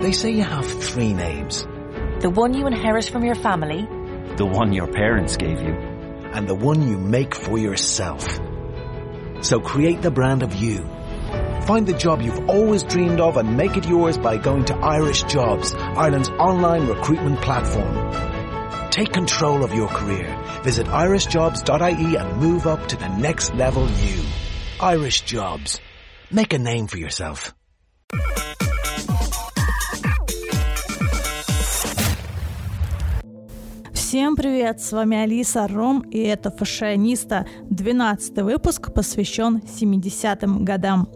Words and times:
They 0.00 0.12
say 0.12 0.30
you 0.30 0.44
have 0.44 0.66
three 0.66 1.12
names. 1.12 1.66
The 2.20 2.30
one 2.30 2.54
you 2.54 2.66
inherit 2.66 3.08
from 3.10 3.24
your 3.24 3.34
family, 3.34 3.86
The 4.36 4.46
one 4.46 4.72
your 4.72 4.86
parents 4.86 5.36
gave 5.36 5.60
you. 5.60 5.74
and 6.32 6.46
the 6.48 6.54
one 6.54 6.86
you 6.88 6.96
make 6.96 7.34
for 7.34 7.58
yourself. 7.58 8.38
So 9.42 9.58
create 9.60 10.00
the 10.02 10.10
brand 10.10 10.42
of 10.42 10.54
you. 10.54 10.78
Find 11.66 11.86
the 11.86 11.92
job 12.04 12.22
you've 12.22 12.48
always 12.48 12.82
dreamed 12.82 13.20
of 13.20 13.36
and 13.36 13.56
make 13.56 13.76
it 13.76 13.86
yours 13.86 14.16
by 14.16 14.36
going 14.38 14.64
to 14.66 14.74
Irish 14.76 15.22
Jobs, 15.24 15.74
Ireland's 15.74 16.30
online 16.30 16.86
recruitment 16.86 17.40
platform. 17.40 17.94
Take 18.90 19.12
control 19.12 19.62
of 19.64 19.74
your 19.74 19.88
career. 19.88 20.28
Visit 20.62 20.86
irishjobs.ie 20.86 22.16
and 22.16 22.36
move 22.40 22.66
up 22.66 22.86
to 22.88 22.96
the 22.96 23.08
next 23.08 23.54
level 23.54 23.88
you. 23.90 24.22
Irish 24.80 25.20
Jobs. 25.22 25.80
Make 26.30 26.52
a 26.52 26.58
name 26.58 26.86
for 26.86 26.96
yourself. 26.98 27.52
Всем 34.10 34.34
привет, 34.34 34.80
с 34.80 34.90
вами 34.90 35.18
Алиса 35.18 35.68
Ром, 35.68 36.00
и 36.00 36.18
это 36.18 36.50
«Фашиониста». 36.50 37.46
12 37.70 38.38
выпуск 38.38 38.92
посвящен 38.92 39.58
70-м 39.58 40.64
годам. 40.64 41.08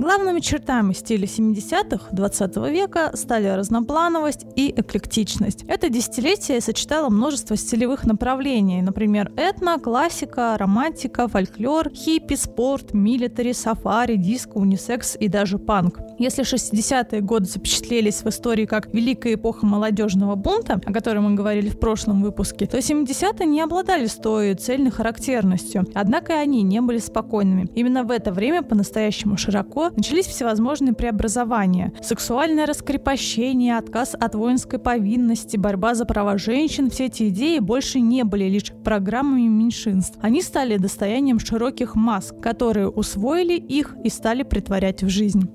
Главными 0.00 0.40
чертами 0.40 0.94
стиля 0.94 1.26
70-х 1.26 2.06
20 2.12 2.56
века 2.70 3.10
стали 3.12 3.48
разноплановость 3.48 4.46
и 4.56 4.72
эклектичность. 4.74 5.64
Это 5.68 5.90
десятилетие 5.90 6.62
сочетало 6.62 7.10
множество 7.10 7.54
стилевых 7.54 8.06
направлений, 8.06 8.80
например, 8.80 9.30
этно, 9.36 9.78
классика, 9.78 10.56
романтика, 10.58 11.28
фольклор, 11.28 11.90
хиппи, 11.90 12.34
спорт, 12.36 12.94
милитари, 12.94 13.52
сафари, 13.52 14.16
диско, 14.16 14.56
унисекс 14.56 15.18
и 15.20 15.28
даже 15.28 15.58
панк. 15.58 16.00
Если 16.18 16.44
60-е 16.44 17.20
годы 17.20 17.44
запечатлелись 17.44 18.22
в 18.22 18.26
истории 18.28 18.64
как 18.64 18.94
великая 18.94 19.34
эпоха 19.34 19.66
молодежного 19.66 20.34
бунта, 20.34 20.80
о 20.82 20.92
которой 20.94 21.18
мы 21.18 21.34
говорили 21.34 21.68
в 21.68 21.78
прошлом 21.78 22.22
выпуске, 22.22 22.64
то 22.64 22.78
70-е 22.78 23.44
не 23.44 23.60
обладали 23.60 24.06
с 24.06 24.14
той 24.14 24.54
цельной 24.54 24.92
характерностью. 24.92 25.84
Однако 25.92 26.32
и 26.32 26.36
они 26.36 26.62
не 26.62 26.80
были 26.80 27.00
спокойными. 27.00 27.68
Именно 27.74 28.04
в 28.04 28.10
это 28.10 28.32
время 28.32 28.62
по-настоящему 28.62 29.36
широко 29.36 29.89
начались 29.96 30.26
всевозможные 30.26 30.94
преобразования. 30.94 31.92
Сексуальное 32.02 32.66
раскрепощение, 32.66 33.76
отказ 33.76 34.14
от 34.18 34.34
воинской 34.34 34.78
повинности, 34.78 35.56
борьба 35.56 35.94
за 35.94 36.04
права 36.04 36.38
женщин– 36.38 36.90
все 36.90 37.06
эти 37.06 37.28
идеи 37.28 37.58
больше 37.58 38.00
не 38.00 38.24
были 38.24 38.44
лишь 38.44 38.72
программами 38.84 39.48
меньшинств. 39.48 40.18
Они 40.20 40.42
стали 40.42 40.76
достоянием 40.76 41.38
широких 41.38 41.94
масс, 41.94 42.32
которые 42.42 42.88
усвоили 42.88 43.54
их 43.54 43.96
и 44.04 44.08
стали 44.08 44.42
притворять 44.42 45.02
в 45.02 45.08
жизнь. 45.08 45.50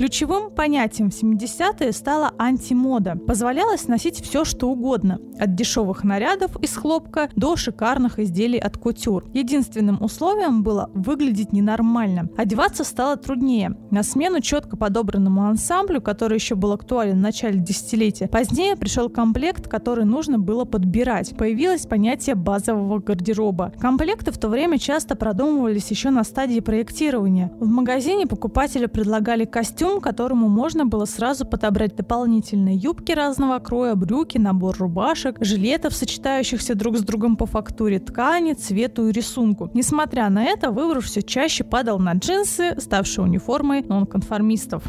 Ключевым 0.00 0.50
понятием 0.50 1.10
в 1.10 1.22
70-е 1.22 1.92
стала 1.92 2.32
антимода. 2.38 3.16
Позволялось 3.16 3.86
носить 3.86 4.24
все, 4.24 4.46
что 4.46 4.70
угодно. 4.70 5.20
От 5.38 5.54
дешевых 5.54 6.04
нарядов 6.04 6.56
из 6.62 6.74
хлопка 6.74 7.28
до 7.36 7.54
шикарных 7.56 8.18
изделий 8.18 8.58
от 8.58 8.78
кутюр. 8.78 9.26
Единственным 9.34 10.02
условием 10.02 10.62
было 10.62 10.90
выглядеть 10.94 11.52
ненормально. 11.52 12.30
Одеваться 12.38 12.82
стало 12.82 13.18
труднее. 13.18 13.76
На 13.90 14.02
смену 14.02 14.40
четко 14.40 14.78
подобранному 14.78 15.42
ансамблю, 15.42 16.00
который 16.00 16.36
еще 16.36 16.54
был 16.54 16.72
актуален 16.72 17.18
в 17.18 17.20
начале 17.20 17.58
десятилетия, 17.60 18.26
позднее 18.26 18.76
пришел 18.76 19.10
комплект, 19.10 19.68
который 19.68 20.06
нужно 20.06 20.38
было 20.38 20.64
подбирать. 20.64 21.36
Появилось 21.36 21.84
понятие 21.84 22.36
базового 22.36 23.00
гардероба. 23.00 23.74
Комплекты 23.78 24.32
в 24.32 24.38
то 24.38 24.48
время 24.48 24.78
часто 24.78 25.14
продумывались 25.14 25.90
еще 25.90 26.08
на 26.08 26.24
стадии 26.24 26.60
проектирования. 26.60 27.52
В 27.60 27.66
магазине 27.66 28.26
покупателю 28.26 28.88
предлагали 28.88 29.44
костюм, 29.44 29.89
которому 29.98 30.48
можно 30.48 30.84
было 30.84 31.06
сразу 31.06 31.46
подобрать 31.46 31.96
дополнительные 31.96 32.76
юбки 32.76 33.12
разного 33.12 33.58
кроя, 33.58 33.94
брюки, 33.94 34.38
набор 34.38 34.76
рубашек, 34.78 35.38
жилетов, 35.40 35.94
сочетающихся 35.94 36.74
друг 36.74 36.98
с 36.98 37.00
другом 37.00 37.36
по 37.36 37.46
фактуре 37.46 37.98
ткани, 37.98 38.52
цвету 38.52 39.08
и 39.08 39.12
рисунку. 39.12 39.70
Несмотря 39.74 40.28
на 40.28 40.44
это, 40.44 40.70
выбор 40.70 41.00
все 41.00 41.22
чаще 41.22 41.64
падал 41.64 41.98
на 41.98 42.12
джинсы, 42.12 42.76
ставшие 42.78 43.24
униформой 43.24 43.82
нонконформистов. 43.82 44.84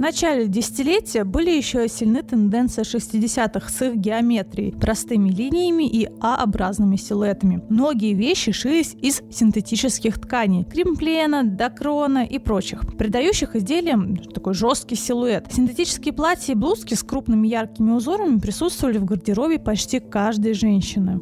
В 0.00 0.02
начале 0.02 0.48
десятилетия 0.48 1.24
были 1.24 1.50
еще 1.50 1.86
сильны 1.86 2.22
тенденции 2.22 2.80
60-х 2.80 3.68
с 3.68 3.82
их 3.82 3.96
геометрией, 3.96 4.72
простыми 4.72 5.28
линиями 5.28 5.86
и 5.86 6.08
А-образными 6.22 6.96
силуэтами. 6.96 7.62
Многие 7.68 8.14
вещи 8.14 8.50
шились 8.50 8.96
из 9.02 9.20
синтетических 9.30 10.18
тканей– 10.18 10.64
кремплена, 10.72 11.42
докрона 11.42 12.24
и 12.24 12.38
прочих, 12.38 12.96
придающих 12.96 13.54
изделиям 13.54 14.16
такой 14.16 14.54
жесткий 14.54 14.96
силуэт. 14.96 15.52
Синтетические 15.52 16.14
платья 16.14 16.54
и 16.54 16.56
блузки 16.56 16.94
с 16.94 17.02
крупными 17.02 17.46
яркими 17.46 17.90
узорами 17.90 18.38
присутствовали 18.38 18.96
в 18.96 19.04
гардеробе 19.04 19.58
почти 19.58 20.00
каждой 20.00 20.54
женщины. 20.54 21.20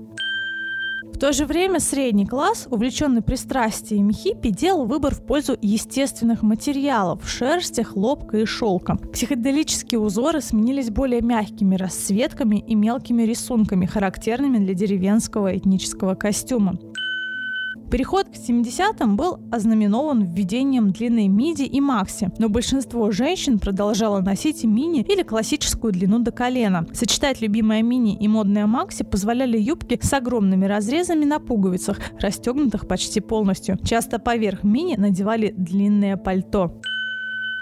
В 1.19 1.21
то 1.21 1.33
же 1.33 1.47
время 1.47 1.81
средний 1.81 2.27
класс, 2.27 2.69
увлеченный 2.71 3.23
пристрастиями 3.23 4.13
хиппи, 4.13 4.51
делал 4.51 4.87
выбор 4.87 5.17
в 5.17 5.21
пользу 5.27 5.59
естественных 5.61 6.45
материалов– 6.45 7.23
шерсти, 7.29 7.81
хлопка 7.81 8.39
и 8.39 8.45
шелка. 8.45 8.95
Психоделические 8.95 9.99
узоры 9.99 10.41
сменились 10.41 10.91
более 10.91 11.21
мягкими 11.21 11.75
расцветками 11.75 12.65
и 12.65 12.77
мелкими 12.77 13.25
рисунками, 13.25 13.85
характерными 13.85 14.59
для 14.59 14.75
деревенского 14.75 15.57
этнического 15.59 16.15
костюма. 16.15 16.79
Переход 17.91 18.27
к 18.29 18.35
70-м 18.35 19.17
был 19.17 19.41
ознаменован 19.51 20.25
введением 20.25 20.91
длины 20.91 21.27
миди 21.27 21.63
и 21.63 21.81
макси, 21.81 22.31
но 22.39 22.51
большинство 22.51 23.11
женщин 23.11 23.59
продолжало 23.59 24.21
носить 24.21 24.63
мини 24.65 25.01
или 25.09 25.23
классическую 25.23 25.95
длину 25.95 26.19
до 26.19 26.31
колена. 26.31 26.87
Сочетать 26.93 27.41
любимое 27.41 27.83
мини 27.83 28.15
и 28.15 28.29
модное 28.29 28.67
макси 28.67 29.05
позволяли 29.05 29.59
юбки 29.59 29.99
с 30.03 30.13
огромными 30.13 30.67
разрезами 30.67 31.25
на 31.25 31.41
пуговицах, 31.41 31.99
расстегнутых 32.21 32.87
почти 32.87 33.21
полностью. 33.21 33.79
Часто 33.83 34.19
поверх 34.19 34.65
мини 34.65 34.97
надевали 34.97 35.55
длинное 35.57 36.19
пальто. 36.19 36.79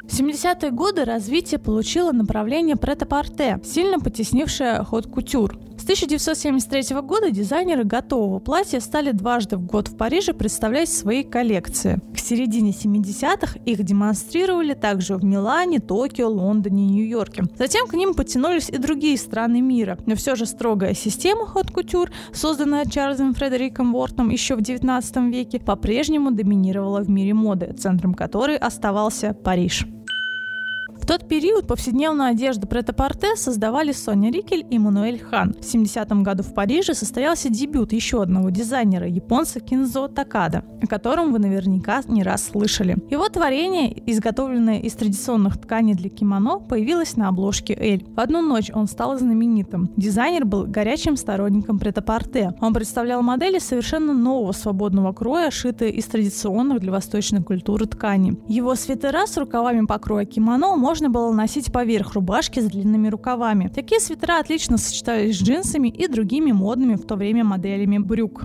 В 0.09 0.21
70-е 0.21 0.71
годы 0.71 1.05
развитие 1.05 1.61
получило 1.61 2.11
направление 2.11 2.77
прет-а-порте, 2.77 3.61
сильно 3.65 4.01
потеснившее 4.01 4.83
ход 4.85 5.07
кутюр. 5.07 5.57
С 5.79 5.83
1973 5.83 7.01
года 7.03 7.31
дизайнеры 7.31 7.85
готового 7.85 8.39
платья 8.39 8.81
стали 8.81 9.13
дважды 9.13 9.57
в 9.57 9.67
год 9.67 9.89
в 9.89 9.97
Париже 9.97 10.33
представлять 10.33 10.89
свои 10.89 11.23
коллекции. 11.23 12.01
К 12.15 12.19
середине 12.19 12.71
70-х 12.71 13.59
их 13.67 13.85
демонстрировали 13.85 14.73
также 14.75 15.17
в 15.17 15.25
Милане, 15.25 15.79
Токио, 15.79 16.29
Лондоне 16.29 16.87
и 16.87 16.89
Нью-Йорке. 16.89 17.45
Затем 17.59 17.87
к 17.87 17.95
ним 17.95 18.15
потянулись 18.15 18.71
и 18.71 18.79
другие 18.79 19.19
страны 19.19 19.61
мира, 19.61 19.99
но 20.07 20.17
все 20.17 20.35
же 20.35 20.47
строгая 20.47 20.95
система 20.95 21.47
ход 21.47 21.71
кутюр, 21.71 22.11
созданная 22.33 22.87
Чарльзом 22.87 23.35
Фредериком 23.35 23.93
Вортом 23.93 24.31
еще 24.31 24.57
в 24.57 24.63
19 24.63 25.17
веке, 25.31 25.61
по-прежнему 25.61 26.31
доминировала 26.31 27.01
в 27.03 27.11
мире 27.11 27.35
моды, 27.35 27.75
центром 27.79 28.15
которой 28.15 28.57
оставался 28.57 29.35
Париж. 29.35 29.87
В 31.07 31.09
тот 31.09 31.29
период 31.29 31.69
повседневную 31.69 32.31
одежду 32.31 32.67
прет-а-порте 32.67 33.37
создавали 33.37 33.93
Соня 33.93 34.33
Рикель 34.33 34.67
и 34.69 34.77
Мануэль 34.77 35.21
Хан. 35.21 35.55
В 35.55 35.61
70-м 35.61 36.25
году 36.25 36.43
в 36.43 36.53
Париже 36.53 36.95
состоялся 36.95 37.49
дебют 37.49 37.93
еще 37.93 38.23
одного 38.23 38.51
дизайнера, 38.51 39.07
японца 39.07 39.61
Кинзо 39.61 40.09
Такада, 40.09 40.65
о 40.83 40.87
котором 40.89 41.33
вы 41.33 41.39
наверняка 41.39 42.03
не 42.09 42.25
раз 42.25 42.47
слышали. 42.47 42.97
Его 43.09 43.29
творение, 43.29 44.03
изготовленное 44.11 44.81
из 44.81 44.95
традиционных 44.95 45.59
тканей 45.59 45.95
для 45.95 46.11
кимоно, 46.11 46.59
появилось 46.59 47.17
на 47.17 47.29
обложке 47.29 47.77
Эль. 47.79 48.05
В 48.05 48.19
одну 48.19 48.43
ночь 48.43 48.73
он 48.75 48.89
стал 48.89 49.17
знаменитым. 49.17 49.93
Дизайнер 49.97 50.45
был 50.45 50.67
горячим 50.67 51.17
сторонником 51.17 51.79
прет-а-порте. 51.79 52.55
Он 52.61 52.75
представлял 52.75 53.23
модели 53.23 53.61
совершенно 53.61 54.13
нового 54.13 54.51
свободного 54.51 55.13
кроя, 55.13 55.53
шитые 55.53 55.93
из 55.93 56.07
традиционных 56.07 56.81
для 56.81 56.91
восточной 56.91 57.45
культуры 57.45 57.87
тканей. 57.87 58.41
Его 58.49 58.75
свитера 58.75 59.29
с 59.29 59.37
рукавами 59.37 59.87
покроя 59.87 60.25
кимоно 60.25 60.75
можно 60.75 60.96
можно 60.97 61.11
было 61.11 61.31
носить 61.31 61.71
поверх 61.71 62.15
рубашки 62.15 62.59
с 62.59 62.65
длинными 62.65 63.09
рукавами. 63.09 63.69
Такие 63.69 64.01
свитера 64.01 64.41
отлично 64.41 64.79
сочетались 64.79 65.37
с 65.37 65.43
джинсами 65.43 65.89
и 65.89 66.09
другими 66.09 66.53
модными 66.53 66.95
в 66.95 67.05
то 67.05 67.17
время 67.17 67.45
моделями 67.45 67.99
брюк. 67.99 68.45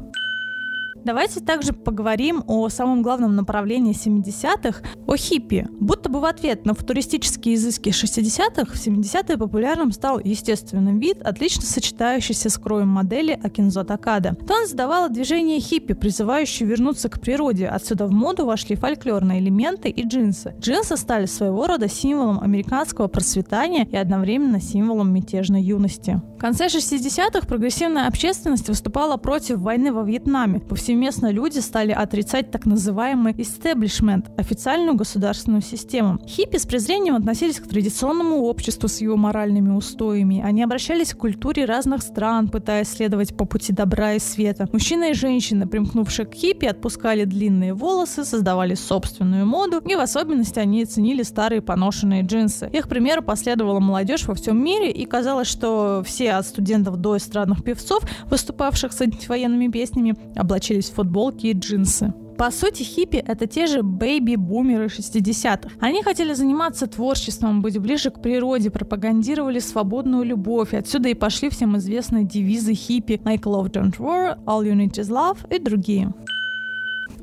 Давайте 1.03 1.39
также 1.39 1.74
поговорим 1.74 2.44
о 2.48 2.69
самом 2.69 3.01
главном 3.01 3.36
направлении 3.36 3.94
70-х, 3.94 4.81
о 5.07 5.15
хиппи. 5.15 5.68
Будто 5.80 6.09
бы 6.09 6.19
в 6.19 6.25
ответ 6.25 6.65
на 6.65 6.75
футуристические 6.75 7.56
изыски 7.56 7.89
60-х, 7.89 8.71
в 8.71 8.75
70-е 8.75 9.38
популярным 9.38 9.92
стал 9.92 10.19
естественный 10.19 10.98
вид, 10.98 11.21
отлично 11.24 11.63
сочетающийся 11.63 12.50
с 12.50 12.57
кроем 12.57 12.89
модели 12.89 13.39
Акинзо 13.42 13.83
Такада. 13.83 14.36
Тон 14.48 14.68
задавало 14.68 15.09
движение 15.09 15.59
хиппи, 15.59 15.94
призывающее 15.94 16.69
вернуться 16.69 17.09
к 17.09 17.19
природе. 17.19 17.68
Отсюда 17.68 18.06
в 18.06 18.12
моду 18.12 18.45
вошли 18.45 18.75
фольклорные 18.75 19.39
элементы 19.39 19.89
и 19.89 20.07
джинсы. 20.07 20.53
Джинсы 20.59 20.98
стали 20.98 21.25
своего 21.25 21.65
рода 21.65 21.89
символом 21.89 22.39
американского 22.39 23.07
процветания 23.07 23.86
и 23.86 23.95
одновременно 23.95 24.62
символом 24.62 25.12
мятежной 25.12 25.63
юности. 25.63 26.21
В 26.38 26.39
конце 26.39 26.68
60-х 26.68 27.48
прогрессивная 27.48 28.07
общественность 28.07 28.68
выступала 28.68 29.18
против 29.18 29.57
войны 29.57 29.92
во 29.92 30.03
Вьетнаме. 30.03 30.59
По 30.59 30.75
всему 30.75 30.90
повсеместно 30.91 31.31
люди 31.31 31.59
стали 31.59 31.93
отрицать 31.93 32.51
так 32.51 32.65
называемый 32.65 33.33
истеблишмент– 33.38 34.29
официальную 34.38 34.97
государственную 34.97 35.61
систему. 35.61 36.19
Хиппи 36.27 36.57
с 36.57 36.65
презрением 36.65 37.15
относились 37.15 37.61
к 37.61 37.67
традиционному 37.67 38.43
обществу 38.43 38.89
с 38.89 38.99
его 38.99 39.15
моральными 39.15 39.71
устоями. 39.71 40.41
Они 40.43 40.61
обращались 40.61 41.13
к 41.13 41.17
культуре 41.17 41.63
разных 41.63 42.01
стран, 42.01 42.49
пытаясь 42.49 42.89
следовать 42.89 43.38
по 43.38 43.45
пути 43.45 43.71
добра 43.71 44.15
и 44.15 44.19
света. 44.19 44.67
Мужчины 44.73 45.11
и 45.11 45.13
женщины, 45.13 45.65
примкнувшие 45.65 46.25
к 46.25 46.33
хиппи, 46.33 46.65
отпускали 46.65 47.23
длинные 47.23 47.73
волосы, 47.73 48.25
создавали 48.25 48.75
собственную 48.75 49.45
моду, 49.45 49.79
и 49.79 49.95
в 49.95 49.99
особенности 49.99 50.59
они 50.59 50.83
ценили 50.83 51.23
старые 51.23 51.61
поношенные 51.61 52.23
джинсы. 52.23 52.69
Их 52.73 52.89
примеру 52.89 53.21
последовала 53.23 53.79
молодежь 53.79 54.25
во 54.27 54.33
всем 54.33 54.61
мире, 54.61 54.91
и 54.91 55.05
казалось, 55.05 55.47
что 55.47 56.03
все 56.05 56.33
от 56.33 56.45
студентов 56.45 56.97
до 56.97 57.15
эстрадных 57.15 57.63
певцов, 57.63 58.03
выступавших 58.25 58.91
с 58.91 58.99
антивоенными 58.99 59.69
песнями, 59.69 60.15
облачились 60.35 60.81
в 60.89 60.95
футболки 60.95 61.48
и 61.48 61.54
джинсы. 61.54 62.13
По 62.38 62.50
сути, 62.50 62.81
хиппи— 62.81 63.18
это 63.28 63.45
те 63.45 63.68
же 63.68 63.83
бэйби-бумеры 63.83 64.88
60-х. 64.88 65.75
Они 65.80 66.01
хотели 66.01 66.33
заниматься 66.33 66.88
творчеством, 66.88 67.62
быть 67.62 67.78
ближе 67.78 68.10
к 68.10 68.19
природе, 68.19 68.72
пропагандировали 68.72 69.60
свободную 69.60 70.24
любовь. 70.24 70.74
Отсюда 70.74 71.10
и 71.10 71.13
пошли 71.13 71.51
всем 71.51 71.78
известные 71.78 72.24
девизы 72.24 72.74
хиппи 72.74 73.22
«Make 73.24 73.44
love, 73.44 73.72
don't 73.72 73.98
war», 74.00 74.39
«All 74.45 74.63
you 74.63 74.74
need 74.74 74.94
is 74.94 75.10
love» 75.10 75.38
и 75.56 75.60
другие. 75.60 76.13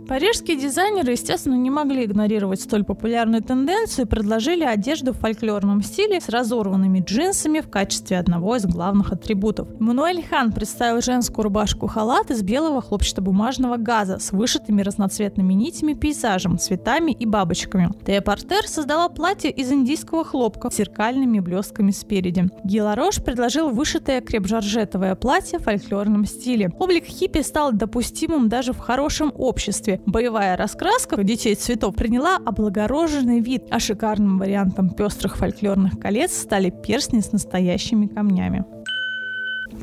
Парижские 0.09 0.57
дизайнеры, 0.57 1.13
естественно, 1.13 1.55
не 1.57 1.69
могли 1.69 2.07
игнорировать 2.07 2.63
столь 2.63 2.83
популярную 2.83 3.43
тенденцию 3.43 4.07
и 4.07 4.09
предложили 4.09 4.65
одежду 4.65 5.13
в 5.13 5.19
фольклорном 5.19 5.83
стиле 5.83 6.19
с 6.19 6.31
разорванными 6.31 7.05
джинсами 7.07 7.61
в 7.61 7.69
качестве 7.69 8.19
одного 8.19 8.57
из 8.57 8.65
главных 8.65 9.13
атрибутов. 9.13 9.69
Мануэль 9.79 10.25
Хан 10.25 10.53
представил 10.53 11.03
женскую 11.03 11.43
рубашку-халат 11.45 12.31
из 12.31 12.43
белого 12.43 12.81
хлопчатобумажного 12.81 13.77
газа 13.77 14.19
с 14.19 14.33
вышитыми 14.33 14.81
разноцветными 14.81 15.53
нитями 15.53 15.93
пейзажем, 15.93 16.57
цветами 16.57 17.13
и 17.13 17.27
бабочками. 17.27 17.91
Тея 18.07 18.23
Портер 18.23 18.67
создала 18.67 19.11
платье 19.11 19.51
из 19.51 19.71
индийского 19.71 20.25
хлопка 20.25 20.71
с 20.71 20.77
зеркальными 20.77 21.39
блестками 21.41 21.91
спереди. 21.91 22.49
Гиларош 22.65 23.23
предложил 23.23 23.69
вышитое 23.69 24.23
креп-жоржетовое 24.23 25.15
платье 25.17 25.59
в 25.59 25.65
фольклорном 25.65 26.25
стиле. 26.25 26.73
Облик 26.79 27.05
хиппи 27.05 27.43
стал 27.43 27.73
допустимым 27.73 28.49
даже 28.49 28.73
в 28.73 28.79
хорошем 28.79 29.35
обществе, 29.37 29.98
боевая 30.07 30.57
раскраска 30.57 31.23
детей 31.23 31.55
цветов 31.55 31.95
приняла 31.95 32.37
облагороженный 32.37 33.41
вид, 33.41 33.65
а 33.71 33.79
шикарным 33.79 34.39
вариантом 34.39 34.91
пестрых 34.91 35.37
фольклорных 35.37 35.99
колец 35.99 36.33
стали 36.37 36.71
перстни 36.71 37.21
с 37.21 37.33
настоящими 37.33 38.07
камнями. 38.07 38.65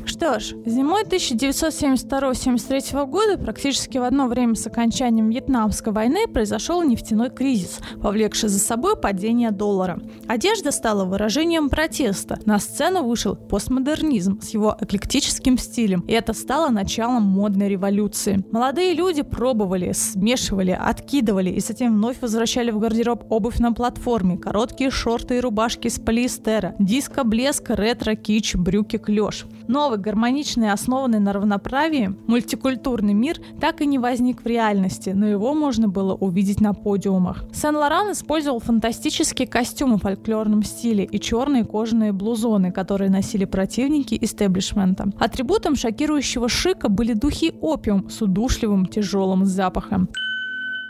Что 0.06 0.38
ж, 0.38 0.54
зимой 0.64 1.02
1972-73 1.02 3.06
года, 3.06 3.36
практически 3.36 3.98
в 3.98 4.04
одно 4.04 4.28
время 4.28 4.54
с 4.54 4.64
окончанием 4.64 5.30
Вьетнамской 5.30 5.92
войны, 5.92 6.28
произошел 6.28 6.80
нефтяной 6.82 7.30
кризис, 7.30 7.80
повлекший 8.00 8.48
за 8.48 8.60
собой 8.60 8.96
падение 8.96 9.50
доллара. 9.50 10.00
Одежда 10.28 10.70
стала 10.70 11.04
выражением 11.04 11.68
протеста. 11.68 12.38
На 12.44 12.60
сцену 12.60 13.02
вышел 13.02 13.34
постмодернизм 13.34 14.40
с 14.40 14.50
его 14.50 14.76
эклектическим 14.80 15.58
стилем, 15.58 16.04
и 16.06 16.12
это 16.12 16.34
стало 16.34 16.68
началом 16.68 17.24
модной 17.24 17.68
революции. 17.68 18.44
Молодые 18.52 18.94
люди 18.94 19.22
пробовали, 19.22 19.90
смешивали, 19.90 20.70
откидывали 20.70 21.50
и 21.50 21.58
затем 21.58 21.94
вновь 21.94 22.20
возвращали 22.20 22.70
в 22.70 22.78
гардероб 22.78 23.24
обувь 23.28 23.58
на 23.58 23.72
платформе, 23.72 24.38
короткие 24.38 24.92
шорты 24.92 25.38
и 25.38 25.40
рубашки 25.40 25.88
из 25.88 25.98
полиэстера, 25.98 26.76
диско, 26.78 27.24
блеск, 27.24 27.70
ретро, 27.70 28.14
кич, 28.14 28.54
брюки, 28.54 28.98
клеш. 28.98 29.46
Новый, 29.66 29.95
гармоничный, 29.96 30.70
основанный 30.70 31.18
на 31.18 31.32
равноправии, 31.32 32.14
мультикультурный 32.26 33.14
мир 33.14 33.38
так 33.60 33.80
и 33.80 33.86
не 33.86 33.98
возник 33.98 34.42
в 34.42 34.46
реальности, 34.46 35.10
но 35.10 35.26
его 35.26 35.54
можно 35.54 35.88
было 35.88 36.14
увидеть 36.14 36.60
на 36.60 36.74
подиумах. 36.74 37.44
Сен-Лоран 37.52 38.12
использовал 38.12 38.60
фантастические 38.60 39.48
костюмы 39.48 39.96
в 39.96 40.02
фольклорном 40.02 40.62
стиле 40.62 41.04
и 41.04 41.20
черные 41.20 41.64
кожаные 41.64 42.12
блузоны, 42.12 42.72
которые 42.72 43.10
носили 43.10 43.44
противники 43.44 44.18
истеблишмента. 44.20 45.08
Атрибутом 45.18 45.76
шокирующего 45.76 46.48
шика 46.48 46.88
были 46.88 47.12
духи 47.12 47.54
опиум 47.60 48.08
с 48.10 48.22
удушливым 48.22 48.86
тяжелым 48.86 49.44
запахом. 49.44 50.08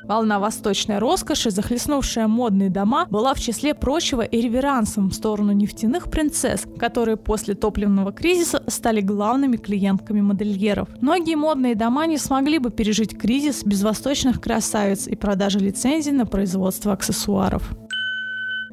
Волна 0.07 0.39
восточной 0.39 0.99
роскоши, 0.99 1.51
захлестнувшая 1.51 2.29
модные 2.29 2.71
дома, 2.71 3.07
была 3.11 3.35
в 3.35 3.41
числе 3.41 3.75
прочего 3.75 4.23
и 4.23 4.41
реверансом 4.41 5.11
в 5.11 5.15
сторону 5.15 5.51
нефтяных 5.51 6.11
принцесс, 6.11 6.65
которые 6.79 7.17
после 7.17 7.55
топливного 7.55 8.13
кризиса 8.13 8.63
стали 8.69 9.01
главными 9.01 9.57
клиентками 9.57 10.21
модельеров. 10.21 10.89
Многие 11.01 11.35
модные 11.35 11.75
дома 11.75 12.07
не 12.07 12.19
смогли 12.19 12.59
бы 12.59 12.71
пережить 12.71 13.19
кризис 13.19 13.65
без 13.65 13.83
восточных 13.83 14.41
красавиц 14.41 15.09
и 15.09 15.17
продажи 15.17 15.59
лицензий 15.59 16.13
на 16.13 16.25
производство 16.25 16.93
аксессуаров. 16.93 17.77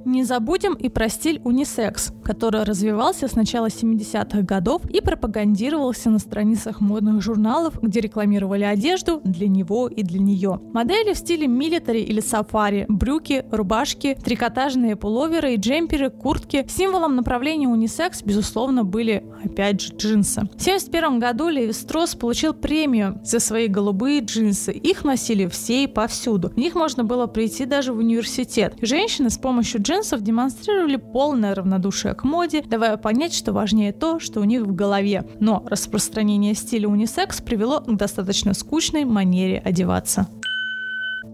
Не 0.06 0.24
забудем 0.24 0.74
и 0.74 0.90
про 0.90 1.08
стиль 1.08 1.40
унисекс, 1.44 2.12
который 2.24 2.64
развивался 2.64 3.28
с 3.28 3.36
начала 3.36 3.68
70-х 3.68 4.42
годов 4.42 4.82
и 4.90 5.00
пропагандировался 5.02 6.10
на 6.10 6.20
страницах 6.20 6.82
модных 6.82 7.22
журналов, 7.22 7.82
где 7.82 8.02
рекламировали 8.02 8.64
одежду 8.64 9.22
для 9.24 9.48
него 9.48 9.88
и 9.88 10.04
для 10.04 10.20
нее. 10.20 10.60
Модели 10.74 11.14
в 11.14 11.18
стиле 11.18 11.48
милитари 11.48 12.02
или 12.02 12.20
сафари, 12.20 12.86
брюки, 12.90 13.46
рубашки, 13.50 14.18
трикотажные 14.24 14.96
пуловеры 14.96 15.54
и 15.54 15.58
джемперы, 15.58 16.10
куртки. 16.10 16.66
Символом 16.70 17.16
направления 17.16 17.68
унисекс, 17.68 18.24
безусловно, 18.24 18.84
были 18.84 19.24
опять 19.44 19.82
же 19.82 19.94
джинсы. 19.96 20.42
В 20.42 20.62
1971 20.62 21.20
году 21.20 21.48
Леви 21.48 21.72
Стросс 21.72 22.16
получил 22.16 22.54
премию 22.54 23.22
за 23.24 23.40
свои 23.40 23.68
голубые 23.68 24.22
джинсы. 24.22 24.74
Их 24.74 25.06
носили 25.06 25.48
все 25.48 25.86
и 25.86 25.88
повсюду. 25.88 26.50
В 26.50 26.58
них 26.58 26.76
можно 26.76 27.04
было 27.04 27.28
прийти 27.28 27.66
даже 27.66 27.94
в 27.94 27.98
университет. 27.98 28.76
Женщины 28.82 29.30
с 29.30 29.38
помощью 29.38 29.82
джинсов 29.82 29.93
джинсов 29.94 30.22
демонстрировали 30.22 30.96
полное 30.96 31.54
равнодушие 31.54 32.14
к 32.14 32.24
моде, 32.24 32.62
давая 32.62 32.98
понять, 32.98 33.34
что 33.34 33.54
важнее 33.54 33.94
то, 33.94 34.20
что 34.20 34.40
у 34.40 34.44
них 34.44 34.64
в 34.64 34.74
голове. 34.74 35.26
Но 35.40 35.64
распространение 35.68 36.56
стиля 36.56 36.88
унисекс 36.88 37.42
привело 37.42 37.82
к 37.82 37.96
достаточно 37.96 38.54
скучной 38.54 39.06
манере 39.06 39.62
одеваться. 39.64 40.28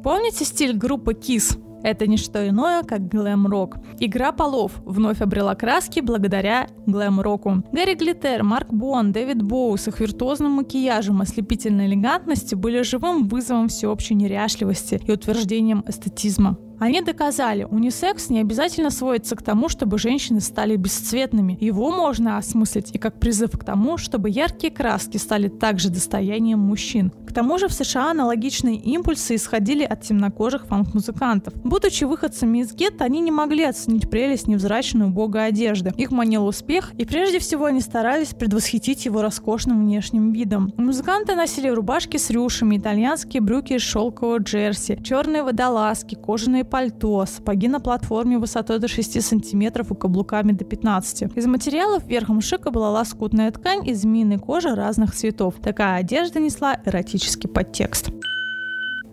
Помните 0.03 0.45
стиль 0.45 0.75
группы 0.75 1.13
Kiss? 1.13 1.57
Это 1.81 2.07
не 2.07 2.17
что 2.17 2.45
иное, 2.45 2.83
как 2.83 3.07
глэм-рок. 3.07 3.77
Игра 3.99 4.33
полов 4.33 4.73
вновь 4.83 5.21
обрела 5.21 5.55
краски 5.55 6.01
благодаря 6.01 6.67
глэм-року. 6.85 7.63
Гарри 7.71 7.93
Глиттер, 7.95 8.43
Марк 8.43 8.73
Бон, 8.73 9.13
Дэвид 9.13 9.41
Боу 9.41 9.77
с 9.77 9.87
их 9.87 10.01
виртуозным 10.01 10.51
макияжем, 10.51 11.21
ослепительной 11.21 11.87
элегантностью 11.87 12.57
были 12.57 12.81
живым 12.81 13.29
вызовом 13.29 13.69
всеобщей 13.69 14.15
неряшливости 14.15 15.01
и 15.05 15.11
утверждением 15.11 15.85
эстетизма. 15.87 16.57
Они 16.79 17.01
доказали, 17.01 17.65
унисекс 17.69 18.29
не 18.29 18.39
обязательно 18.39 18.89
сводится 18.89 19.35
к 19.35 19.41
тому, 19.41 19.67
чтобы 19.67 19.97
женщины 19.97 20.39
стали 20.39 20.77
бесцветными. 20.77 21.57
Его 21.59 21.91
можно 21.91 22.37
осмыслить 22.37 22.91
и 22.95 22.97
как 22.97 23.19
призыв 23.19 23.51
к 23.51 23.63
тому, 23.65 23.97
чтобы 23.97 24.29
яркие 24.29 24.71
краски 24.71 25.17
стали 25.17 25.49
также 25.49 25.89
достоянием 25.89 26.59
мужчин. 26.59 27.11
К 27.27 27.33
тому 27.33 27.59
же 27.59 27.67
в 27.67 27.73
США 27.73 28.11
аналогичные 28.11 28.77
импульсы 28.77 29.35
исходили 29.35 29.83
от 29.83 30.01
темнокожих 30.01 30.65
фанк-музыкантов. 30.67 31.53
Будучи 31.63 32.05
выходцами 32.05 32.59
из 32.59 32.73
гетто, 32.73 33.03
они 33.03 33.19
не 33.19 33.31
могли 33.31 33.65
оценить 33.65 34.09
прелесть 34.09 34.47
невзрачной 34.47 35.07
убогой 35.07 35.47
одежды. 35.47 35.93
Их 35.97 36.11
манил 36.11 36.47
успех, 36.47 36.93
и 36.97 37.05
прежде 37.05 37.39
всего 37.39 37.65
они 37.65 37.81
старались 37.81 38.29
предвосхитить 38.29 39.05
его 39.05 39.21
роскошным 39.21 39.81
внешним 39.81 40.31
видом. 40.31 40.73
Музыканты 40.77 41.35
носили 41.35 41.67
рубашки 41.67 42.17
с 42.17 42.29
рюшами, 42.29 42.77
итальянские 42.77 43.41
брюки 43.41 43.73
из 43.73 43.81
шелкового 43.81 44.37
джерси, 44.37 44.97
черные 45.03 45.43
водолазки, 45.43 46.15
кожаные 46.15 46.63
пальто, 46.69 47.25
сапоги 47.25 47.67
на 47.67 47.79
платформе 47.79 48.37
высотой 48.37 48.79
до 48.79 48.87
6 48.87 49.21
сантиметров 49.21 49.91
и 49.91 49.95
каблуками 49.95 50.51
до 50.51 50.65
15. 50.65 51.35
Из 51.35 51.45
материалов 51.45 52.05
верхом 52.07 52.41
шика 52.41 52.71
была 52.71 52.91
лоскутная 52.91 53.51
ткань 53.51 53.87
из 53.87 54.01
змеиной 54.01 54.37
кожи 54.37 54.73
разных 54.73 55.15
цветов. 55.15 55.55
Такая 55.61 55.99
одежда 55.99 56.39
несла 56.39 56.77
эротический 56.85 57.49
подтекст. 57.49 58.11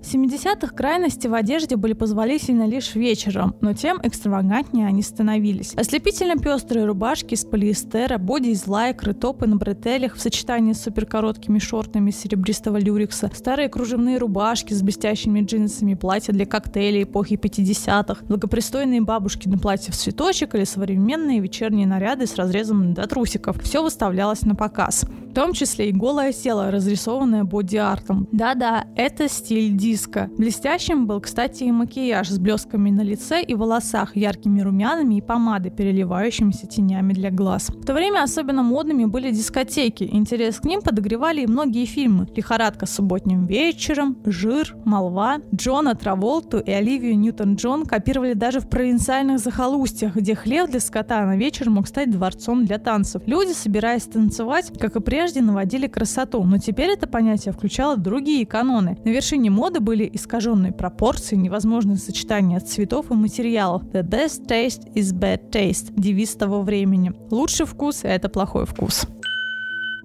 В 0.06 0.14
70-х 0.14 0.68
крайности 0.68 1.26
в 1.26 1.34
одежде 1.34 1.74
были 1.74 1.92
позволительны 1.92 2.62
лишь 2.68 2.94
вечером, 2.94 3.56
но 3.60 3.72
тем 3.72 3.98
экстравагантнее 4.00 4.86
они 4.86 5.02
становились. 5.02 5.74
Ослепительно 5.74 6.36
пестрые 6.36 6.86
рубашки 6.86 7.34
из 7.34 7.44
полиэстера, 7.44 8.16
боди 8.16 8.50
из 8.50 8.68
лайкры, 8.68 9.14
топы 9.14 9.48
на 9.48 9.56
бретелях 9.56 10.14
в 10.14 10.20
сочетании 10.20 10.74
с 10.74 10.82
суперкороткими 10.82 11.58
шортами 11.58 12.12
серебристого 12.12 12.76
люрикса, 12.76 13.32
старые 13.34 13.68
кружевные 13.68 14.18
рубашки 14.18 14.74
с 14.74 14.80
блестящими 14.80 15.40
джинсами, 15.40 15.94
платья 15.94 16.32
для 16.32 16.46
коктейлей 16.46 17.02
эпохи 17.02 17.34
50-х, 17.34 18.26
благопристойные 18.28 19.00
бабушки 19.00 19.48
на 19.48 19.58
платье 19.58 19.92
в 19.92 19.96
цветочек 19.96 20.54
или 20.54 20.62
современные 20.62 21.40
вечерние 21.40 21.88
наряды 21.88 22.28
с 22.28 22.36
разрезом 22.36 22.94
до 22.94 23.08
трусиков. 23.08 23.60
Все 23.60 23.82
выставлялось 23.82 24.42
на 24.42 24.54
показ. 24.54 25.04
В 25.30 25.34
том 25.34 25.52
числе 25.52 25.90
и 25.90 25.92
голое 25.92 26.32
тело, 26.32 26.70
разрисованное 26.70 27.42
боди-артом. 27.42 28.28
Да-да, 28.30 28.86
это 28.94 29.28
стиль 29.28 29.76
Дисней 29.76 29.95
диско. 29.96 30.30
Блестящим 30.36 31.06
был, 31.06 31.20
кстати, 31.20 31.64
и 31.64 31.72
макияж 31.72 32.28
с 32.28 32.38
блесками 32.38 32.90
на 32.90 33.02
лице 33.02 33.42
и 33.42 33.54
волосах, 33.54 34.16
яркими 34.16 34.60
румянами 34.60 35.16
и 35.16 35.20
помадой, 35.20 35.70
переливающимися 35.70 36.66
тенями 36.66 37.14
для 37.14 37.30
глаз. 37.30 37.70
В 37.70 37.84
то 37.84 37.94
время 37.94 38.22
особенно 38.22 38.62
модными 38.62 39.06
были 39.06 39.30
дискотеки. 39.30 40.08
Интерес 40.12 40.60
к 40.60 40.64
ним 40.64 40.82
подогревали 40.82 41.42
и 41.42 41.46
многие 41.46 41.86
фильмы. 41.86 42.28
«Лихорадка 42.36 42.86
субботним 42.86 43.46
вечером», 43.46 44.16
«Жир», 44.26 44.76
«Молва», 44.84 45.38
Джона 45.54 45.94
Траволту 45.94 46.58
и 46.58 46.70
Оливию 46.70 47.18
Ньютон-Джон 47.18 47.86
копировали 47.86 48.34
даже 48.34 48.60
в 48.60 48.68
провинциальных 48.68 49.38
захолустьях, 49.38 50.16
где 50.16 50.34
хлеб 50.34 50.70
для 50.70 50.80
скота 50.80 51.24
на 51.24 51.36
вечер 51.36 51.70
мог 51.70 51.88
стать 51.88 52.10
дворцом 52.10 52.66
для 52.66 52.78
танцев. 52.78 53.22
Люди, 53.26 53.52
собираясь 53.52 54.04
танцевать, 54.04 54.72
как 54.78 54.96
и 54.96 55.00
прежде, 55.00 55.40
наводили 55.40 55.86
красоту, 55.86 56.44
но 56.44 56.58
теперь 56.58 56.90
это 56.90 57.06
понятие 57.06 57.52
включало 57.52 57.96
другие 57.96 58.44
каноны. 58.44 58.98
На 59.04 59.10
вершине 59.10 59.50
моды 59.50 59.80
были 59.86 60.10
искаженные 60.12 60.72
пропорции, 60.72 61.36
невозможное 61.36 61.96
сочетание 61.96 62.58
цветов 62.58 63.12
и 63.12 63.14
материалов. 63.14 63.84
The 63.84 64.02
best 64.02 64.46
taste 64.48 64.92
is 64.94 65.14
bad 65.16 65.50
taste– 65.50 65.92
девиз 65.96 66.34
того 66.34 66.62
времени. 66.62 67.12
Лучший 67.30 67.66
вкус– 67.66 68.00
это 68.02 68.28
плохой 68.28 68.66
вкус. 68.66 69.06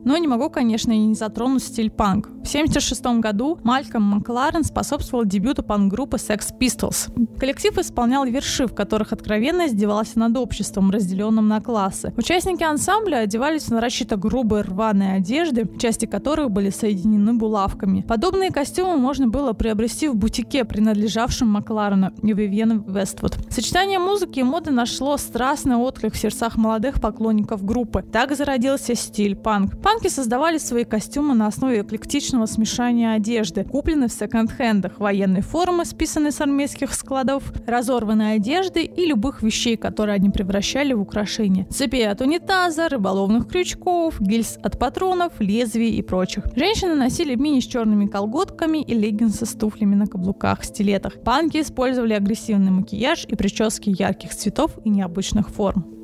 Но 0.03 0.17
не 0.17 0.27
могу, 0.27 0.49
конечно, 0.49 0.91
и 0.91 0.97
не 0.97 1.15
затронуть 1.15 1.63
стиль 1.63 1.91
панк. 1.91 2.27
В 2.27 2.51
1976 2.51 3.21
году 3.21 3.59
Мальком 3.63 4.03
Макларен 4.03 4.63
способствовал 4.63 5.25
дебюту 5.25 5.63
панк-группы 5.63 6.17
Sex 6.17 6.57
Pistols. 6.59 7.37
Коллектив 7.37 7.77
исполнял 7.77 8.25
верши, 8.25 8.65
в 8.65 8.73
которых 8.73 9.13
откровенно 9.13 9.67
издевался 9.67 10.19
над 10.19 10.37
обществом, 10.37 10.91
разделенным 10.91 11.47
на 11.47 11.61
классы. 11.61 12.13
Участники 12.17 12.63
ансамбля 12.63 13.17
одевались 13.17 13.65
в 13.65 13.71
нарочито 13.71 14.15
грубые 14.15 14.63
рваные 14.63 15.13
одежды, 15.13 15.69
части 15.77 16.05
которых 16.05 16.51
были 16.51 16.71
соединены 16.71 17.33
булавками. 17.33 18.01
Подобные 18.01 18.49
костюмы 18.49 18.97
можно 18.97 19.27
было 19.27 19.53
приобрести 19.53 20.07
в 20.07 20.15
бутике, 20.15 20.65
принадлежавшем 20.65 21.47
Макларену 21.47 22.11
и 22.23 22.33
Вивьен 22.33 22.83
Вествуд. 22.87 23.37
Сочетание 23.49 23.99
музыки 23.99 24.39
и 24.39 24.43
моды 24.43 24.71
нашло 24.71 25.17
страстный 25.17 25.75
отклик 25.75 26.13
в 26.13 26.17
сердцах 26.17 26.57
молодых 26.57 26.99
поклонников 26.99 27.63
группы. 27.63 28.01
Так 28.01 28.35
зародился 28.35 28.95
стиль 28.95 29.35
панк. 29.35 29.79
Панки 29.91 30.07
создавали 30.07 30.57
свои 30.57 30.85
костюмы 30.85 31.35
на 31.35 31.47
основе 31.47 31.81
эклектичного 31.81 32.45
смешания 32.45 33.11
одежды, 33.11 33.65
купленной 33.65 34.07
в 34.07 34.13
секонд-хендах, 34.13 35.01
военной 35.01 35.41
формы, 35.41 35.83
списанной 35.83 36.31
с 36.31 36.39
армейских 36.39 36.93
складов, 36.93 37.51
разорванной 37.67 38.35
одежды 38.35 38.83
и 38.83 39.05
любых 39.05 39.43
вещей, 39.43 39.75
которые 39.75 40.15
они 40.15 40.29
превращали 40.29 40.93
в 40.93 41.01
украшения. 41.01 41.65
Цепи 41.69 42.03
от 42.03 42.21
унитаза, 42.21 42.87
рыболовных 42.87 43.49
крючков, 43.49 44.21
гильз 44.21 44.57
от 44.63 44.79
патронов, 44.79 45.33
лезвий 45.39 45.97
и 45.97 46.01
прочих. 46.01 46.45
Женщины 46.55 46.95
носили 46.95 47.35
мини 47.35 47.59
с 47.59 47.65
черными 47.65 48.05
колготками 48.05 48.77
и 48.77 48.93
леггинсы 48.93 49.45
с 49.45 49.51
туфлями 49.55 49.95
на 49.95 50.07
каблуках, 50.07 50.63
стилетах. 50.63 51.21
Панки 51.21 51.59
использовали 51.59 52.13
агрессивный 52.13 52.71
макияж 52.71 53.25
и 53.25 53.35
прически 53.35 53.89
ярких 53.89 54.33
цветов 54.33 54.71
и 54.85 54.89
необычных 54.89 55.49
форм. 55.49 56.00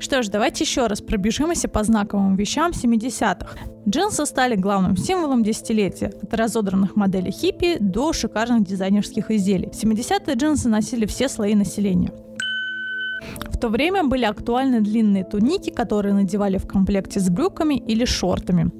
Что 0.00 0.22
ж, 0.22 0.28
давайте 0.28 0.64
еще 0.64 0.86
раз 0.86 1.00
пробежимся 1.00 1.68
по 1.68 1.82
знаковым 1.82 2.36
вещам 2.36 2.70
70-х. 2.70 3.58
Джинсы 3.88 4.26
стали 4.26 4.54
главным 4.54 4.96
символом 4.96 5.42
десятилетия, 5.42 6.12
от 6.22 6.32
разодранных 6.34 6.94
моделей 6.94 7.32
хиппи 7.32 7.78
до 7.80 8.12
шикарных 8.12 8.62
дизайнерских 8.62 9.30
изделий. 9.30 9.70
В 9.70 9.82
70-е 9.82 10.34
джинсы 10.36 10.68
носили 10.68 11.04
все 11.06 11.28
слои 11.28 11.54
населения. 11.54 12.12
В 13.50 13.58
то 13.58 13.68
время 13.70 14.04
были 14.04 14.24
актуальны 14.24 14.80
длинные 14.80 15.24
туники, 15.24 15.70
которые 15.70 16.14
надевали 16.14 16.58
в 16.58 16.68
комплекте 16.68 17.18
с 17.18 17.28
брюками 17.28 17.74
или 17.74 18.04
шортами. 18.04 18.70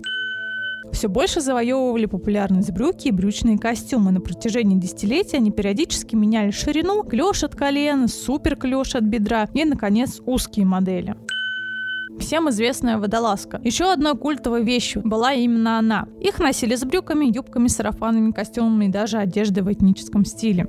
Все 0.92 1.08
больше 1.08 1.40
завоевывали 1.40 2.06
популярность 2.06 2.72
брюки 2.72 3.08
и 3.08 3.12
брючные 3.12 3.58
костюмы. 3.58 4.10
На 4.10 4.20
протяжении 4.20 4.78
десятилетий 4.78 5.36
они 5.36 5.50
периодически 5.50 6.16
меняли 6.16 6.50
ширину, 6.50 7.04
клеш 7.04 7.44
от 7.44 7.54
колена, 7.54 8.08
супер 8.08 8.56
клеш 8.56 8.94
от 8.94 9.04
бедра 9.04 9.48
и, 9.54 9.64
наконец, 9.64 10.20
узкие 10.24 10.66
модели. 10.66 11.14
Всем 12.18 12.50
известная 12.50 12.98
водолазка. 12.98 13.60
Еще 13.62 13.84
одной 13.84 14.16
культовой 14.16 14.64
вещью 14.64 15.02
была 15.04 15.32
именно 15.34 15.78
она. 15.78 16.08
Их 16.20 16.40
носили 16.40 16.74
с 16.74 16.84
брюками, 16.84 17.26
юбками, 17.26 17.68
сарафанами, 17.68 18.32
костюмами 18.32 18.86
и 18.86 18.88
даже 18.88 19.18
одеждой 19.18 19.62
в 19.62 19.72
этническом 19.72 20.24
стиле. 20.24 20.68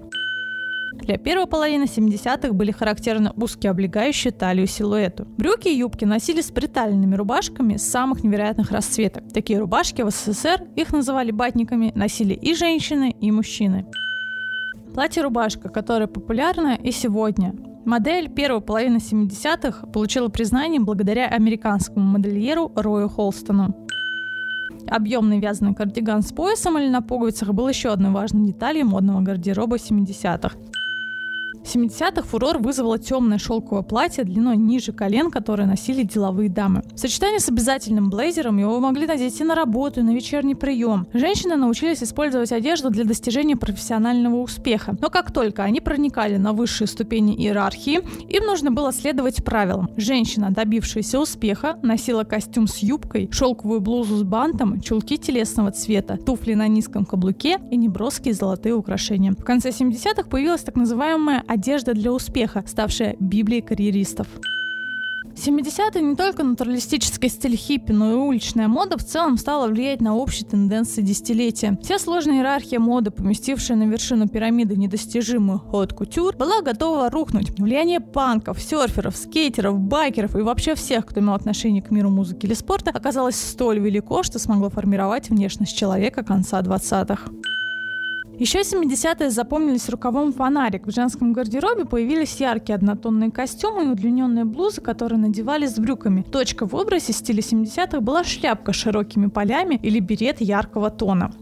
Для 1.09 1.17
первой 1.17 1.47
половины 1.47 1.85
70-х 1.85 2.53
были 2.53 2.69
характерны 2.69 3.31
узкие 3.35 3.71
облегающие 3.71 4.31
талию 4.31 4.67
силуэту. 4.67 5.25
Брюки 5.39 5.67
и 5.67 5.75
юбки 5.75 6.05
носили 6.05 6.41
с 6.41 6.51
приталенными 6.51 7.15
рубашками 7.15 7.77
самых 7.77 8.23
невероятных 8.23 8.69
расцветок. 8.69 9.23
Такие 9.33 9.57
рубашки 9.57 10.03
в 10.03 10.11
СССР, 10.11 10.67
их 10.75 10.93
называли 10.93 11.31
батниками, 11.31 11.91
носили 11.95 12.35
и 12.35 12.53
женщины, 12.53 13.15
и 13.19 13.31
мужчины. 13.31 13.87
Платье-рубашка, 14.93 15.69
которая 15.69 16.07
популярна 16.07 16.75
и 16.75 16.91
сегодня. 16.91 17.55
Модель 17.85 18.29
первой 18.29 18.61
половины 18.61 18.97
70-х 18.97 19.87
получила 19.87 20.27
признание 20.27 20.79
благодаря 20.79 21.25
американскому 21.25 22.05
модельеру 22.05 22.71
Рою 22.75 23.09
Холстону. 23.09 23.75
Объемный 24.87 25.39
вязаный 25.39 25.73
кардиган 25.73 26.21
с 26.21 26.31
поясом 26.31 26.77
или 26.77 26.87
на 26.87 27.01
пуговицах 27.01 27.49
был 27.49 27.67
еще 27.67 27.89
одной 27.89 28.11
важной 28.11 28.45
деталью 28.45 28.85
модного 28.85 29.21
гардероба 29.21 29.77
70-х. 29.77 30.55
В 31.69 31.75
70-х 31.75 32.23
фурор 32.23 32.57
вызвало 32.57 32.97
темное 32.97 33.37
шелковое 33.37 33.83
платье 33.83 34.23
длиной 34.23 34.57
ниже 34.57 34.91
колен, 34.91 35.29
которое 35.29 35.67
носили 35.67 36.01
деловые 36.01 36.49
дамы. 36.49 36.81
В 36.95 36.99
сочетании 36.99 37.37
с 37.37 37.47
обязательным 37.47 38.09
блейзером 38.09 38.57
его 38.57 38.79
могли 38.79 39.05
надеть 39.05 39.39
и 39.39 39.43
на 39.43 39.53
работу, 39.53 39.99
и 39.99 40.03
на 40.03 40.15
вечерний 40.15 40.55
прием. 40.55 41.05
Женщины 41.13 41.57
научились 41.57 42.01
использовать 42.01 42.51
одежду 42.51 42.89
для 42.89 43.03
достижения 43.03 43.55
профессионального 43.55 44.37
успеха. 44.37 44.97
Но 44.99 45.11
как 45.11 45.31
только 45.31 45.61
они 45.61 45.79
проникали 45.79 46.37
на 46.37 46.53
высшие 46.53 46.87
ступени 46.87 47.35
иерархии, 47.35 48.01
им 48.27 48.45
нужно 48.45 48.71
было 48.71 48.91
следовать 48.91 49.43
правилам. 49.43 49.91
Женщина, 49.95 50.49
добившаяся 50.49 51.19
успеха, 51.19 51.77
носила 51.83 52.23
костюм 52.23 52.65
с 52.65 52.79
юбкой, 52.79 53.29
шелковую 53.31 53.79
блузу 53.79 54.17
с 54.17 54.23
бантом, 54.23 54.81
чулки 54.81 55.17
телесного 55.17 55.69
цвета, 55.69 56.17
туфли 56.17 56.55
на 56.55 56.67
низком 56.67 57.05
каблуке 57.05 57.59
и 57.69 57.77
неброские 57.77 58.33
золотые 58.33 58.73
украшения. 58.73 59.33
В 59.33 59.43
конце 59.43 59.69
70-х 59.69 60.23
появилась 60.23 60.61
так 60.61 60.75
называемая 60.75 61.43
одежда 61.59 61.93
для 61.93 62.11
успеха, 62.11 62.63
ставшая 62.65 63.15
библией 63.19 63.61
карьеристов. 63.61 64.27
70-е 65.35 66.01
не 66.01 66.15
только 66.15 66.43
натуралистический 66.43 67.29
стиль 67.29 67.55
хиппи, 67.55 67.91
но 67.91 68.11
и 68.11 68.15
уличная 68.15 68.67
мода 68.67 68.97
в 68.97 69.05
целом 69.05 69.37
стала 69.37 69.67
влиять 69.67 70.01
на 70.01 70.15
общие 70.15 70.47
тенденции 70.47 71.01
десятилетия. 71.01 71.77
Вся 71.81 71.99
сложная 71.99 72.37
иерархия 72.37 72.79
моды, 72.79 73.11
поместившая 73.11 73.77
на 73.77 73.83
вершину 73.83 74.27
пирамиды 74.27 74.75
недостижимую 74.75 75.59
ход 75.59 75.93
кутюр, 75.93 76.35
была 76.35 76.61
готова 76.61 77.09
рухнуть. 77.09 77.57
Влияние 77.57 77.99
панков, 77.99 78.61
серферов, 78.61 79.15
скейтеров, 79.15 79.79
байкеров 79.79 80.35
и 80.35 80.41
вообще 80.41 80.75
всех, 80.75 81.05
кто 81.05 81.19
имел 81.19 81.33
отношение 81.33 81.81
к 81.81 81.91
миру 81.91 82.09
музыки 82.09 82.45
или 82.45 82.53
спорта, 82.53 82.91
оказалось 82.91 83.35
столь 83.35 83.79
велико, 83.79 84.23
что 84.23 84.39
смогло 84.39 84.69
формировать 84.69 85.29
внешность 85.29 85.77
человека 85.77 86.23
конца 86.23 86.61
20-х. 86.61 87.31
Еще 88.39 88.59
70-е 88.61 89.31
запомнились 89.31 89.89
рукавом 89.89 90.31
фонарик. 90.31 90.87
В 90.87 90.91
женском 90.91 91.33
гардеробе 91.33 91.83
появились 91.83 92.39
яркие 92.39 92.77
однотонные 92.77 93.31
костюмы 93.31 93.83
и 93.83 93.87
удлиненные 93.87 94.45
блузы, 94.45 94.79
которые 94.79 95.19
надевали 95.19 95.67
с 95.67 95.77
брюками. 95.77 96.21
Точка 96.21 96.65
в 96.65 96.73
образе 96.73 97.11
стиля 97.11 97.41
70-х 97.41 97.99
была 97.99 98.23
шляпка 98.23 98.71
с 98.71 98.77
широкими 98.77 99.27
полями 99.27 99.77
или 99.83 99.99
берет 99.99 100.39
яркого 100.39 100.89
тона. 100.89 101.33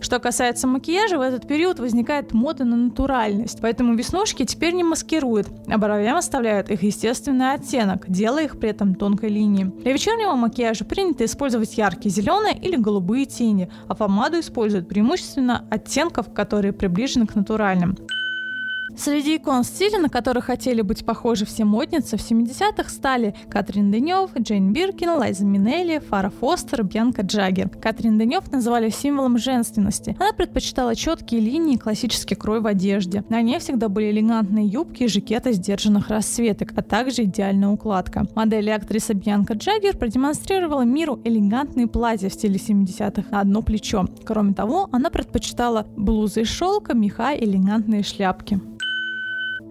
Что 0.00 0.20
касается 0.20 0.66
макияжа, 0.66 1.18
в 1.18 1.20
этот 1.20 1.46
период 1.48 1.80
возникает 1.80 2.32
мода 2.32 2.64
на 2.64 2.76
натуральность, 2.76 3.58
поэтому 3.60 3.94
веснушки 3.94 4.44
теперь 4.44 4.74
не 4.74 4.84
маскируют, 4.84 5.48
а 5.66 5.76
бровям 5.76 6.16
оставляют 6.16 6.70
их 6.70 6.82
естественный 6.82 7.54
оттенок, 7.54 8.04
делая 8.08 8.44
их 8.44 8.58
при 8.58 8.70
этом 8.70 8.94
тонкой 8.94 9.30
линией. 9.30 9.64
Для 9.82 9.92
вечернего 9.92 10.34
макияжа 10.34 10.84
принято 10.84 11.24
использовать 11.24 11.76
яркие 11.76 12.14
зеленые 12.14 12.56
или 12.56 12.76
голубые 12.76 13.26
тени, 13.26 13.70
а 13.88 13.94
помаду 13.94 14.38
используют 14.38 14.88
преимущественно 14.88 15.64
оттенков, 15.70 16.32
которые 16.32 16.72
приближены 16.72 17.26
к 17.26 17.34
натуральным. 17.34 17.96
Среди 18.98 19.36
икон 19.36 19.62
стиля, 19.62 20.00
на 20.00 20.08
которых 20.08 20.46
хотели 20.46 20.82
быть 20.82 21.06
похожи 21.06 21.46
все 21.46 21.64
модницы, 21.64 22.16
в 22.16 22.20
70-х 22.20 22.88
стали 22.88 23.32
Катрин 23.48 23.92
Денев, 23.92 24.30
Джейн 24.36 24.72
Биркин, 24.72 25.10
Лайза 25.10 25.44
Минелли, 25.44 26.00
Фара 26.00 26.30
Фостер, 26.30 26.82
Бьянка 26.82 27.22
Джаггер. 27.22 27.68
Катрин 27.68 28.18
Денев 28.18 28.50
называли 28.50 28.90
символом 28.90 29.38
женственности. 29.38 30.16
Она 30.18 30.32
предпочитала 30.32 30.96
четкие 30.96 31.40
линии 31.40 31.76
и 31.76 31.78
классический 31.78 32.34
крой 32.34 32.60
в 32.60 32.66
одежде. 32.66 33.22
На 33.28 33.40
ней 33.40 33.60
всегда 33.60 33.88
были 33.88 34.10
элегантные 34.10 34.66
юбки 34.66 35.04
и 35.04 35.08
жакеты 35.08 35.52
сдержанных 35.52 36.08
расцветок, 36.08 36.72
а 36.74 36.82
также 36.82 37.22
идеальная 37.22 37.68
укладка. 37.68 38.26
Модель 38.34 38.68
и 38.68 38.72
актриса 38.72 39.14
Бьянка 39.14 39.54
Джаггер 39.54 39.96
продемонстрировала 39.96 40.82
миру 40.82 41.20
элегантные 41.22 41.86
платья 41.86 42.28
в 42.30 42.34
стиле 42.34 42.56
70-х 42.56 43.30
на 43.30 43.42
одно 43.42 43.62
плечо. 43.62 44.06
Кроме 44.24 44.54
того, 44.54 44.88
она 44.90 45.08
предпочитала 45.08 45.86
блузы 45.96 46.42
из 46.42 46.48
шелка, 46.48 46.94
меха 46.94 47.32
и 47.32 47.44
элегантные 47.44 48.02
шляпки. 48.02 48.60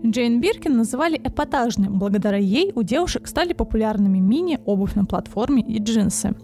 Джейн 0.06 0.40
Биркин 0.40 0.78
называли 0.78 1.20
эпатажной. 1.24 1.90
Благодаря 1.90 2.38
ей 2.38 2.72
у 2.76 2.84
девушек 2.84 3.28
стали 3.28 3.54
популярными 3.54 4.20
мини, 4.20 4.60
обувь 4.66 4.96
на 4.96 5.06
платформе 5.06 5.62
и 5.62 5.80
джинсы. 5.80 6.36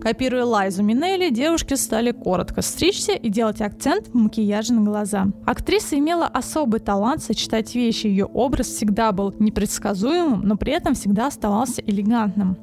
Копируя 0.00 0.44
Лайзу 0.44 0.82
Минелли, 0.82 1.30
девушки 1.30 1.74
стали 1.74 2.12
коротко 2.12 2.62
стричься 2.62 3.12
и 3.12 3.28
делать 3.28 3.60
акцент 3.60 4.08
в 4.08 4.14
макияже 4.14 4.72
на 4.72 4.82
глаза. 4.82 5.26
Актриса 5.44 5.98
имела 5.98 6.26
особый 6.26 6.80
талант 6.80 7.22
сочетать 7.22 7.74
вещи, 7.74 8.06
ее 8.06 8.24
образ 8.24 8.68
всегда 8.68 9.12
был 9.12 9.34
непредсказуемым, 9.38 10.40
но 10.42 10.56
при 10.56 10.72
этом 10.72 10.94
всегда 10.94 11.26
оставался 11.26 11.82
элегантным. 11.82 12.56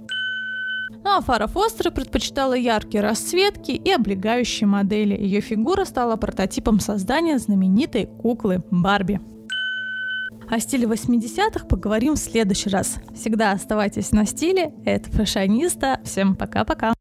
Ну 1.04 1.12
а 1.16 1.22
Фара 1.22 1.48
Фостер 1.48 1.92
предпочитала 1.92 2.54
яркие 2.54 3.04
расцветки 3.04 3.72
и 3.72 3.92
облегающие 3.92 4.68
модели. 4.68 5.16
Ее 5.16 5.42
фигура 5.42 5.86
стала 5.86 6.16
прототипом 6.16 6.80
создания 6.80 7.38
знаменитой 7.38 8.08
куклы 8.08 8.64
Барби. 8.72 9.22
О 10.50 10.60
стиле 10.60 10.86
80-х 10.86 11.66
поговорим 11.66 12.14
в 12.14 12.20
следующий 12.20 12.70
раз. 12.70 12.98
Всегда 13.14 13.52
оставайтесь 13.52 14.12
на 14.12 14.26
стиле. 14.26 14.74
Это 14.86 15.10
фashionista. 15.10 16.02
Всем 16.06 16.36
пока-пока. 16.36 16.97